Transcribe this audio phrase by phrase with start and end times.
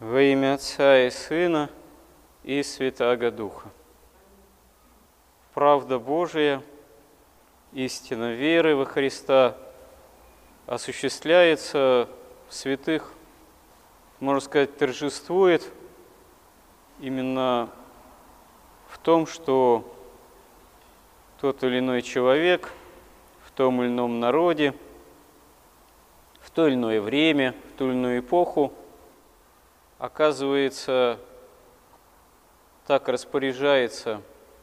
[0.00, 1.68] Во имя Отца и Сына
[2.44, 3.68] и Святаго Духа.
[5.54, 6.62] Правда Божия,
[7.72, 9.56] истина веры во Христа
[10.66, 12.08] осуществляется
[12.48, 13.12] в святых,
[14.20, 15.68] можно сказать, торжествует
[17.00, 17.68] именно
[18.90, 19.92] в том, что
[21.40, 22.72] тот или иной человек
[23.44, 24.74] в том или ином народе,
[26.40, 28.72] в то или иное время, в ту или иную эпоху
[29.98, 31.18] оказывается,
[32.86, 34.22] так распоряжается,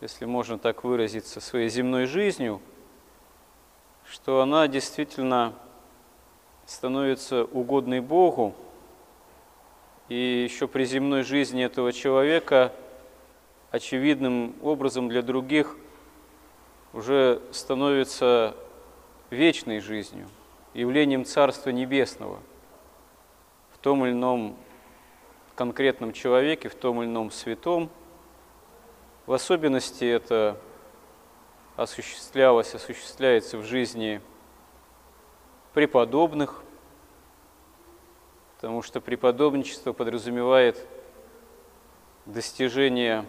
[0.00, 2.60] если можно так выразиться, своей земной жизнью,
[4.08, 5.52] что она действительно
[6.64, 8.54] становится угодной Богу,
[10.08, 12.72] и еще при земной жизни этого человека
[13.72, 15.76] очевидным образом для других
[16.92, 18.54] уже становится
[19.30, 20.28] вечной жизнью,
[20.74, 22.38] явлением Царства Небесного
[23.72, 24.56] в том или ином
[25.56, 27.90] конкретном человеке, в том или ином святом.
[29.24, 30.56] В особенности это
[31.74, 34.20] осуществлялось, осуществляется в жизни
[35.72, 36.62] преподобных,
[38.54, 40.86] потому что преподобничество подразумевает
[42.26, 43.24] достижение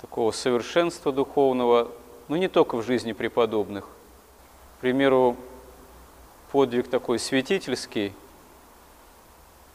[0.00, 1.90] такого совершенства духовного,
[2.28, 3.88] но не только в жизни преподобных.
[4.78, 5.36] К примеру,
[6.50, 8.12] подвиг такой святительский–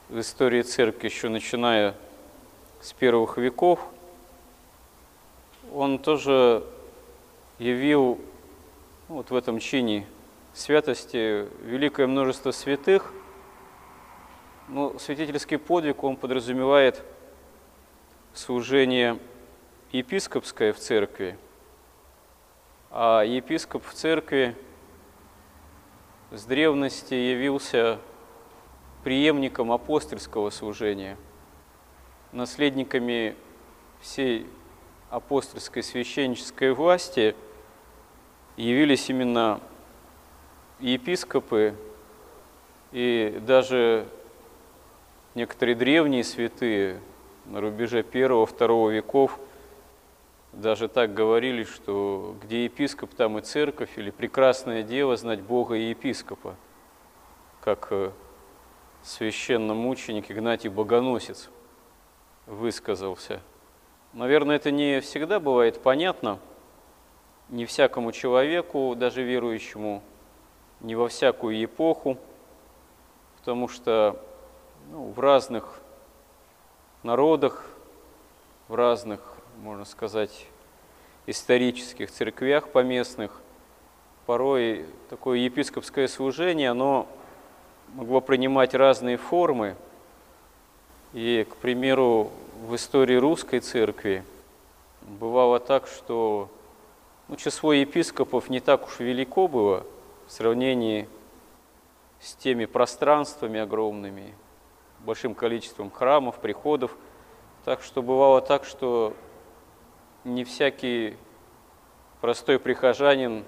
[0.09, 1.95] в истории церкви, еще начиная
[2.81, 3.79] с первых веков,
[5.71, 6.65] он тоже
[7.59, 8.19] явил
[9.07, 10.07] ну, вот в этом чине
[10.53, 13.13] святости великое множество святых.
[14.67, 17.03] Но святительский подвиг, он подразумевает
[18.33, 19.19] служение
[19.91, 21.37] епископское в церкви,
[22.89, 24.55] а епископ в церкви
[26.31, 27.99] с древности явился
[29.03, 31.17] преемником апостольского служения,
[32.31, 33.35] наследниками
[34.01, 34.47] всей
[35.09, 37.35] апостольской священнической власти
[38.57, 39.61] явились именно
[40.79, 41.75] епископы
[42.91, 44.07] и даже
[45.35, 46.99] некоторые древние святые
[47.45, 49.39] на рубеже первого-второго веков
[50.53, 55.89] даже так говорили, что где епископ, там и церковь, или прекрасное дело знать Бога и
[55.89, 56.55] епископа,
[57.61, 58.11] как э,
[59.03, 61.49] священномученик Игнатий Богоносец
[62.45, 63.41] высказался.
[64.13, 66.39] Наверное, это не всегда бывает понятно,
[67.49, 70.01] не всякому человеку, даже верующему,
[70.81, 72.17] не во всякую эпоху,
[73.37, 74.23] потому что
[74.91, 75.79] ну, в разных
[77.03, 77.65] народах,
[78.67, 80.47] в разных, можно сказать,
[81.25, 83.41] исторических церквях поместных,
[84.25, 87.07] порой такое епископское служение, оно
[87.93, 89.75] могло принимать разные формы.
[91.13, 92.31] И, к примеру,
[92.67, 94.23] в истории русской церкви
[95.01, 96.49] бывало так, что
[97.27, 99.85] ну, число епископов не так уж велико было
[100.27, 101.07] в сравнении
[102.19, 104.35] с теми пространствами огромными,
[104.99, 106.95] большим количеством храмов, приходов.
[107.65, 109.13] Так что бывало так, что
[110.23, 111.17] не всякий
[112.21, 113.45] простой прихожанин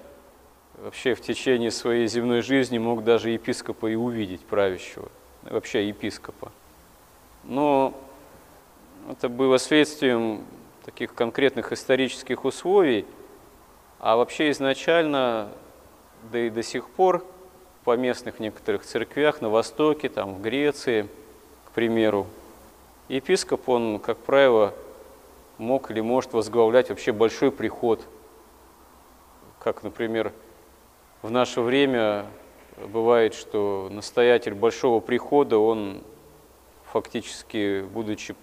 [0.78, 5.08] вообще в течение своей земной жизни мог даже епископа и увидеть правящего,
[5.42, 6.52] вообще епископа.
[7.44, 7.94] Но
[9.10, 10.44] это было следствием
[10.84, 13.06] таких конкретных исторических условий,
[13.98, 15.50] а вообще изначально,
[16.30, 17.24] да и до сих пор,
[17.84, 21.08] по местных некоторых церквях на Востоке, там, в Греции,
[21.66, 22.26] к примеру,
[23.08, 24.72] епископ, он, как правило,
[25.58, 28.00] мог или может возглавлять вообще большой приход,
[29.58, 30.32] как, например,
[31.22, 32.26] в наше время
[32.76, 36.02] бывает, что настоятель большого прихода, он
[36.84, 38.34] фактически, будучи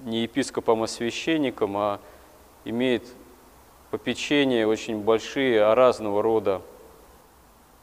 [0.00, 2.00] не епископом, а священником, а
[2.64, 3.04] имеет
[3.90, 6.62] попечение очень большие о разного рода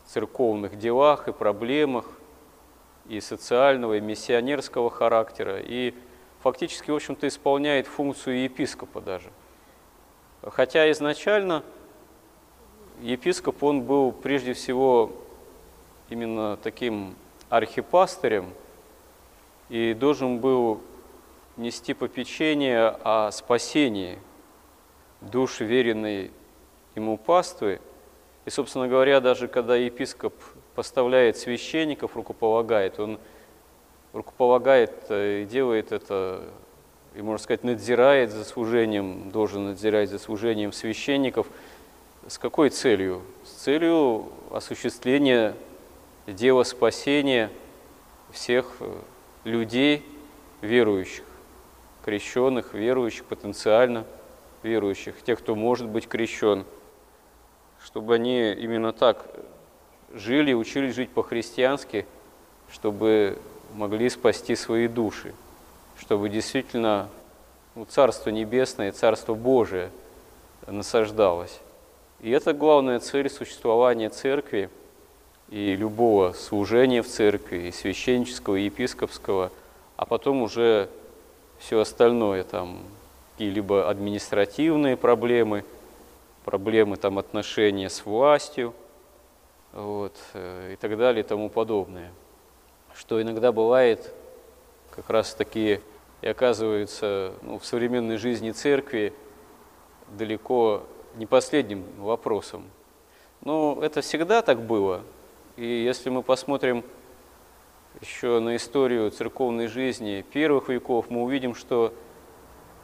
[0.07, 2.05] церковных делах и проблемах,
[3.07, 5.93] и социального, и миссионерского характера, и
[6.41, 9.31] фактически, в общем-то, исполняет функцию епископа даже.
[10.41, 11.63] Хотя изначально
[13.03, 15.11] епископ, он был прежде всего
[16.09, 17.15] именно таким
[17.49, 18.49] архипастырем
[19.69, 20.81] и должен был
[21.57, 24.17] нести попечение о спасении
[25.21, 26.31] душ веренной
[26.95, 27.81] ему паствы.
[28.45, 30.33] И, собственно говоря, даже когда епископ
[30.75, 33.19] поставляет священников, рукополагает, он
[34.13, 36.43] рукополагает э, и делает это,
[37.15, 41.47] и, можно сказать, надзирает за служением, должен надзирать за служением священников–
[42.27, 43.21] с какой целью?
[43.45, 45.55] С целью осуществления
[46.25, 47.49] дела спасения
[48.31, 48.95] всех э,
[49.43, 50.05] людей,
[50.61, 51.25] верующих,
[52.05, 54.05] крещенных, верующих, потенциально
[54.63, 56.65] верующих, тех, кто может быть крещен,
[57.83, 59.25] чтобы они именно так
[60.13, 62.05] жили, учились жить по-христиански,
[62.71, 63.37] чтобы
[63.73, 65.33] могли спасти свои души,
[65.97, 67.09] чтобы действительно
[67.75, 69.89] ну, Царство Небесное, Царство Божие
[70.65, 71.59] насаждалось.
[72.23, 74.69] И это главная цель существования Церкви
[75.49, 79.51] и любого служения в Церкви, и священнического, и епископского,
[79.97, 80.89] а потом уже
[81.59, 82.79] все остальное, там,
[83.33, 85.65] какие-либо административные проблемы,
[86.45, 88.73] проблемы там, отношения с властью,
[89.73, 92.09] вот, э, и так далее и тому подобное.
[92.95, 94.13] Что иногда бывает
[94.91, 95.81] как раз такие
[96.21, 99.11] и оказываются ну, в современной жизни церкви
[100.17, 100.83] далеко
[101.15, 102.69] не последним вопросом.
[103.41, 105.01] Но это всегда так было.
[105.55, 106.83] И если мы посмотрим
[108.01, 111.93] еще на историю церковной жизни первых веков, мы увидим, что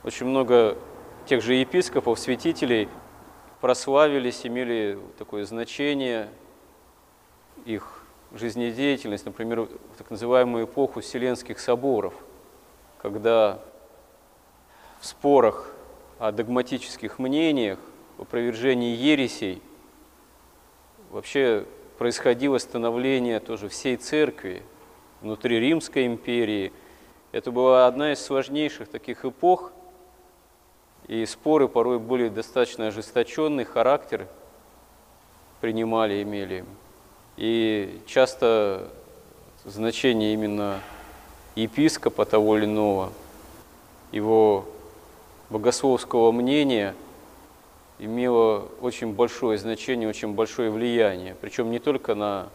[0.04, 0.78] очень много
[1.26, 2.90] тех же епископов, святителей
[3.62, 6.30] прославились, имели такое значение,
[7.66, 12.14] их жизнедеятельность, например, в так называемую эпоху Вселенских соборов,
[13.02, 13.60] когда
[15.00, 15.74] в спорах
[16.20, 17.80] о догматических мнениях
[18.22, 19.62] опровержении ересей
[21.10, 21.66] вообще
[21.98, 24.64] происходило становление тоже всей церкви
[25.22, 26.74] внутри Римской империи.
[27.32, 29.72] Это была одна из сложнейших таких эпох,
[31.08, 34.28] и споры порой были достаточно ожесточенный характер
[35.62, 36.66] принимали, имели.
[37.38, 38.90] И часто
[39.66, 40.80] значение именно
[41.56, 43.12] епископа того или иного,
[44.12, 44.66] его
[45.50, 46.94] богословского мнения–
[48.00, 51.36] имело очень большое значение, очень большое влияние.
[51.40, 52.50] Причем не только на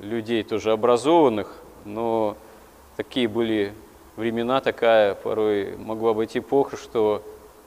[0.00, 2.36] людей тоже образованных, но
[2.96, 3.72] такие были
[4.16, 7.22] времена, такая порой могла быть эпоха, что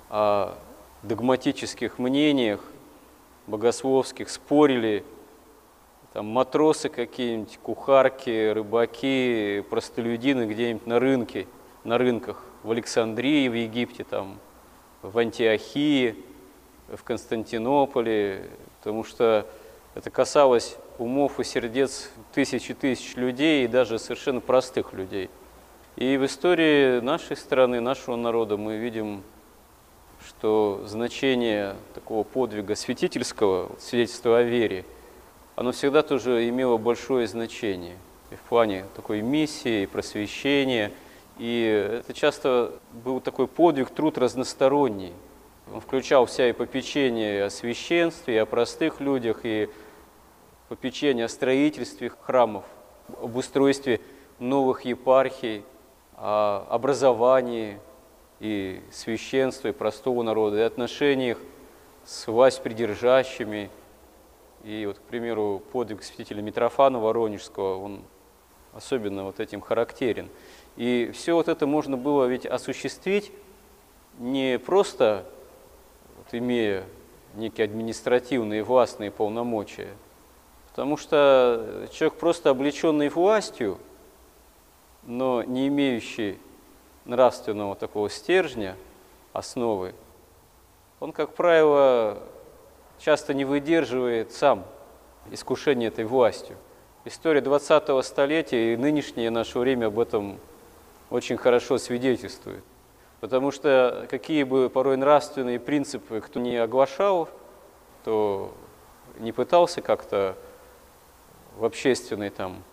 [0.10, 0.56] о
[1.04, 2.60] догматических мнениях
[3.48, 5.04] богословских спорили
[6.14, 11.48] там матросы какие-нибудь, кухарки, рыбаки, простолюдины где-нибудь на рынке,
[11.86, 14.38] на рынках в Александрии, в Египте, там,
[15.02, 16.16] в Антиохии–
[16.96, 18.50] в Константинополе,
[18.80, 19.48] потому что
[19.96, 25.30] это касалось умов и сердец тысяч и тысяч людей, и даже совершенно простых людей.
[25.96, 29.24] И в истории нашей страны, нашего народа мы видим,
[30.26, 34.86] что значение такого подвига святительского, свидетельства о вере,
[35.56, 37.98] оно всегда тоже имело большое значение
[38.30, 40.92] и в плане такой миссии, просвещения.
[41.38, 42.74] И это часто
[43.04, 45.14] был такой подвиг, труд разносторонний–
[45.80, 49.70] включал в и попечение о священстве, и о простых людях, и
[50.70, 52.66] попечение о строительстве храмов,
[53.22, 54.02] об устройстве
[54.40, 55.64] новых епархий,
[56.16, 57.80] о образовании
[58.40, 61.38] и священстве и простого народа, и отношениях
[62.04, 63.70] с власть придержащими.
[64.64, 68.02] И вот, к примеру, подвиг святителя Митрофана Воронежского, он
[68.74, 70.30] особенно вот этим характерен.
[70.78, 73.32] И все вот это можно было ведь осуществить
[74.20, 75.26] не просто
[76.32, 76.86] имея
[77.36, 79.90] некие административные властные полномочия.
[80.70, 83.78] Потому что человек, просто облеченный властью,
[85.04, 86.40] но не имеющий
[87.06, 88.76] нравственного такого стержня,
[89.34, 89.94] основы,
[91.00, 92.22] он, как правило,
[93.00, 94.64] часто не выдерживает сам
[95.32, 96.58] искушение этой властью.
[97.04, 100.40] История 20-го столетия и нынешнее наше время об этом
[101.10, 102.64] очень хорошо свидетельствует.
[103.22, 107.30] Потому что какие бы порой нравственные принципы кто не оглашал,
[108.04, 108.52] то
[109.20, 110.36] не пытался как-то
[111.56, 112.64] в общественной там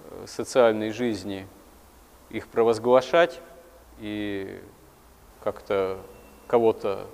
[0.00, 1.46] э, социальной жизни
[2.28, 3.40] их провозглашать
[3.98, 4.60] и
[5.42, 5.98] как-то
[6.46, 7.06] кого-то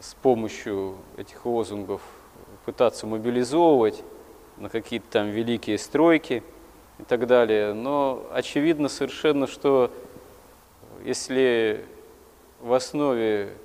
[0.00, 2.00] с помощью этих лозунгов
[2.64, 4.02] пытаться мобилизовывать
[4.56, 6.42] на какие-то там великие стройки
[6.98, 7.74] и так далее.
[7.74, 9.92] Но очевидно совершенно, что
[11.04, 11.84] если
[12.60, 13.56] в основе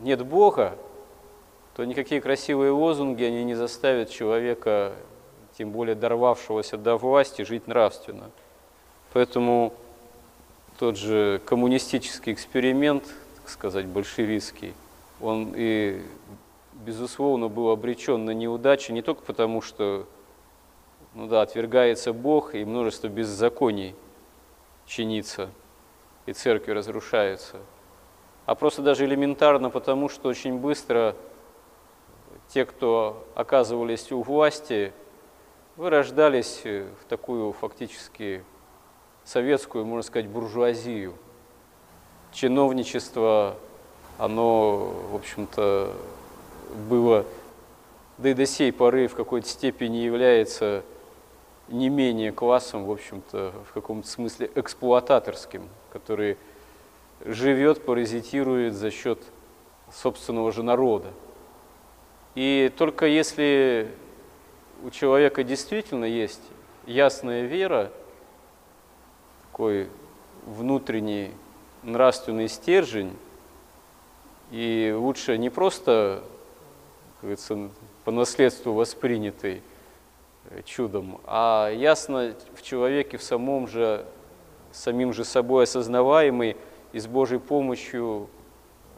[0.00, 0.78] нет Бога,
[1.74, 4.94] то никакие красивые лозунги, они не заставят человека,
[5.56, 8.30] тем более дорвавшегося до власти, жить нравственно.
[9.12, 9.72] Поэтому
[10.78, 13.04] тот же коммунистический эксперимент,
[13.36, 14.74] так сказать, большевистский,
[15.20, 16.02] он и,
[16.74, 20.06] безусловно, был обречен на неудачу не только потому, что
[21.14, 23.94] ну да, отвергается Бог и множество беззаконий
[24.86, 25.50] чинится,
[26.26, 27.56] и церкви разрушаются–
[28.48, 31.14] а просто даже элементарно потому, что очень быстро
[32.48, 34.94] те, кто оказывались у власти,
[35.76, 38.42] вырождались в такую фактически
[39.22, 41.12] советскую, можно сказать, буржуазию.
[42.32, 43.56] Чиновничество,
[44.16, 45.92] оно, в общем-то,
[46.88, 47.26] было,
[48.16, 50.84] да и до сей поры в какой-то степени является
[51.68, 56.38] не менее классом, в общем-то, в каком-то смысле эксплуататорским, который
[57.24, 59.22] живет, паразитирует за счет
[59.92, 61.12] собственного же народа.
[62.34, 63.90] И только если
[64.84, 66.42] у человека действительно есть
[66.86, 67.90] ясная вера,
[69.50, 69.88] такой
[70.46, 71.32] внутренний
[71.82, 73.16] нравственный стержень,
[74.50, 76.22] и лучше не просто,
[77.14, 77.70] как говорится,
[78.04, 79.62] по наследству воспринятый
[80.64, 84.06] чудом, а ясно в человеке в самом же,
[84.72, 86.56] самим же собой осознаваемый
[86.98, 88.28] и с Божьей помощью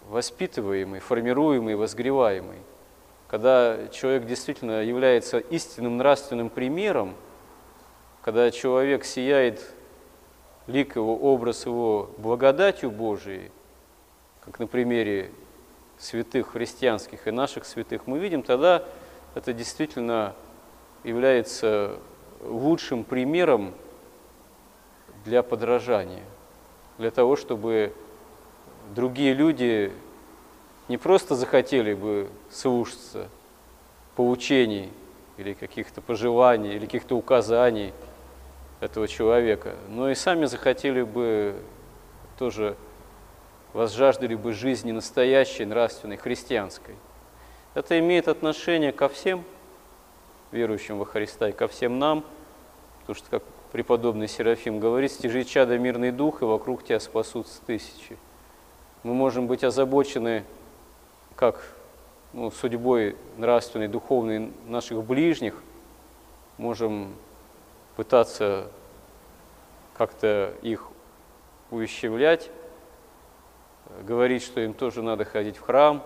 [0.08, 2.56] воспитываемый, формируемый, возгреваемый.
[3.28, 7.14] Когда человек действительно является истинным нравственным примером,
[8.22, 9.74] когда человек сияет
[10.66, 13.50] лик его, образ его благодатью Божией,
[14.40, 15.30] как на примере
[15.98, 18.82] святых христианских и наших святых, мы видим, тогда
[19.34, 20.34] это действительно
[21.04, 21.98] является
[22.40, 23.74] лучшим примером
[25.26, 26.24] для подражания,
[27.00, 27.94] для того, чтобы
[28.94, 29.90] другие люди
[30.88, 33.28] не просто захотели бы слушаться
[34.16, 34.90] поучений
[35.38, 37.94] или каких-то пожеланий, или каких-то указаний
[38.80, 41.56] этого человека, но и сами захотели бы
[42.38, 42.76] тоже
[43.72, 46.96] возжаждали бы жизни настоящей, нравственной, христианской.
[47.72, 49.42] Это имеет отношение ко всем
[50.52, 52.24] верующим во Христа и ко всем нам,
[53.00, 53.42] потому что, как
[53.72, 58.16] преподобный Серафим говорит, стяжи чада мирный дух, и вокруг тебя спасутся тысячи.
[59.02, 60.44] Мы можем быть озабочены
[61.36, 61.62] как
[62.32, 65.54] ну, судьбой нравственной, духовной наших ближних,
[66.58, 67.14] можем
[67.96, 68.68] пытаться
[69.96, 70.88] как-то их
[71.70, 72.50] увещевлять,
[74.02, 76.02] говорить, что им тоже надо ходить в храм,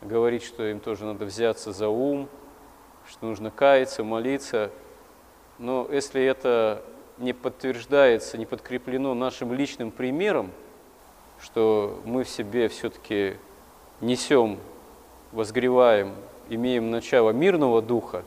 [0.00, 2.28] говорить, что им тоже надо взяться за ум,
[3.08, 4.70] что нужно каяться, молиться.
[5.62, 6.82] Но если это
[7.18, 10.50] не подтверждается, не подкреплено нашим личным примером,
[11.40, 13.36] что мы в себе все-таки
[14.00, 14.58] несем,
[15.30, 16.16] возгреваем,
[16.48, 18.24] имеем начало мирного духа,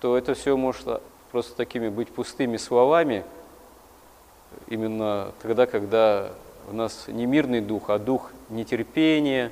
[0.00, 1.02] то это все может
[1.32, 3.24] просто такими быть пустыми словами,
[4.68, 6.30] именно тогда, когда
[6.70, 9.50] у нас не мирный дух, а дух нетерпения,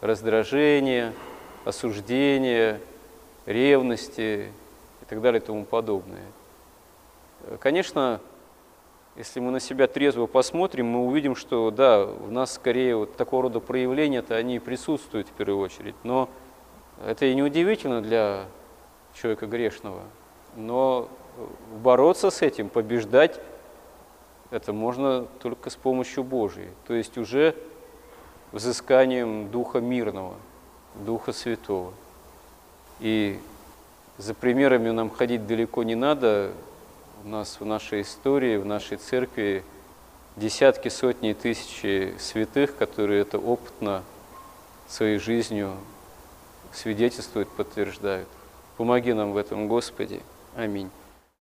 [0.00, 1.12] раздражения,
[1.64, 2.80] осуждения,
[3.46, 4.50] ревности
[5.12, 6.24] так далее и тому подобное.
[7.60, 8.18] Конечно,
[9.14, 13.42] если мы на себя трезво посмотрим, мы увидим, что да, у нас скорее вот такого
[13.42, 15.94] рода проявления-то они присутствуют в первую очередь.
[16.02, 16.30] Но
[17.06, 18.46] это и не удивительно для
[19.12, 20.00] человека грешного.
[20.56, 21.10] Но
[21.82, 23.38] бороться с этим, побеждать,
[24.50, 26.70] это можно только с помощью Божией.
[26.86, 27.54] То есть уже
[28.50, 30.36] взысканием Духа Мирного,
[30.94, 31.92] Духа Святого.
[32.98, 33.38] И
[34.22, 36.52] за примерами нам ходить далеко не надо.
[37.24, 39.64] У нас в нашей истории, в нашей церкви
[40.36, 44.04] десятки, сотни, тысячи святых, которые это опытно
[44.88, 45.72] своей жизнью
[46.72, 48.28] свидетельствуют, подтверждают.
[48.76, 50.20] Помоги нам в этом, Господи.
[50.56, 50.90] Аминь.